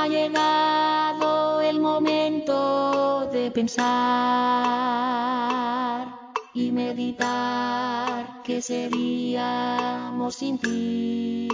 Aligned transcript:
Ha 0.00 0.06
llegado 0.06 1.60
el 1.60 1.80
momento 1.80 3.28
de 3.32 3.50
pensar 3.50 3.82
y 6.54 6.70
meditar 6.70 8.42
qué 8.44 8.62
seríamos 8.62 10.36
sin 10.36 10.58
ti. 10.58 11.48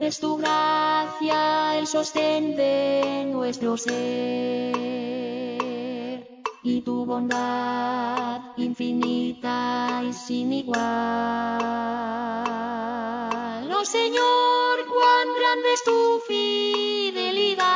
Es 0.00 0.20
tu 0.20 0.36
gracia 0.36 1.76
el 1.76 1.88
sostén 1.88 2.54
de 2.54 3.24
nuestro 3.26 3.76
ser 3.76 3.90
y 6.62 6.82
tu 6.82 7.04
bondad 7.04 8.42
infinita 8.54 10.00
y 10.04 10.12
sin 10.12 10.52
igual. 10.52 10.78
Oh 13.72 13.84
Señor, 13.84 14.86
cuán 14.86 15.34
grande 15.36 15.72
es 15.74 15.82
tu 15.82 16.20
fidelidad 16.28 17.66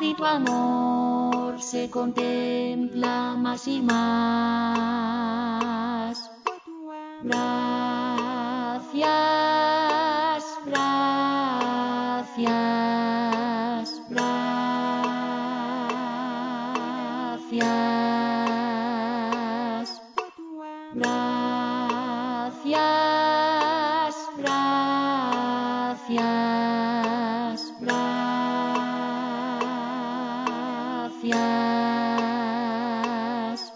y 0.00 0.14
tu 0.14 0.24
amor 0.24 1.60
se 1.60 1.90
contempla 1.90 3.34
más 3.36 3.66
y 3.66 3.82
más. 3.82 5.32
Gracias. 17.52 17.92
Gracias, 22.64 24.14
gracias, 24.38 24.82
gracias. 27.80 28.22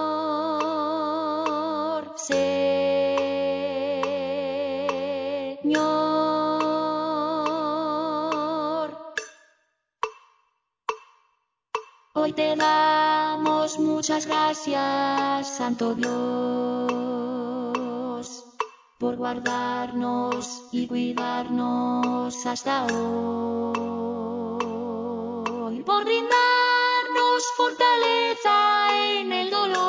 Te 12.35 12.55
damos 12.55 13.77
muchas 13.77 14.25
gracias, 14.25 15.55
Santo 15.55 15.93
Dios, 15.93 16.09
por 18.97 19.17
guardarnos 19.17 20.63
y 20.71 20.87
cuidarnos 20.87 22.43
hasta 22.47 22.85
hoy, 22.85 23.75
por 25.85 26.05
brindarnos 26.05 27.43
fortaleza 27.55 28.87
en 29.19 29.31
el 29.31 29.51
dolor 29.51 29.83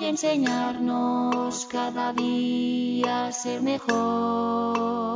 y 0.00 0.06
enseñarnos 0.06 1.66
cada 1.66 2.12
día 2.12 3.26
a 3.26 3.32
ser 3.32 3.62
mejor. 3.62 5.12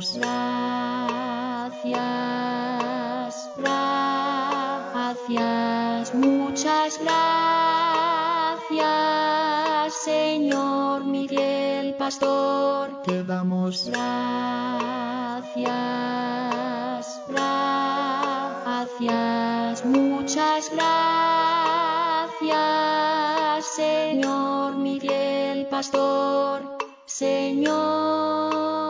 Damos 0.00 0.16
gracias, 0.16 1.90
gracias, 4.96 6.14
muchas 6.14 6.98
gracias, 7.04 8.32
Señor 10.02 11.04
Miguel 11.04 11.94
Pastor. 11.96 13.02
Te 13.02 13.22
damos 13.24 13.90
gracias, 13.90 15.60
gracias, 18.64 19.84
muchas 19.84 20.70
gracias, 20.72 21.26
Señor 23.76 24.76
Miguel 24.76 25.66
Pastor. 25.66 26.78
Señor. 27.04 28.89